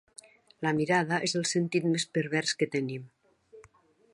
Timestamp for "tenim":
2.77-3.05